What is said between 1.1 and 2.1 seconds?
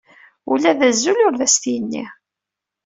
ur as-t-yenni.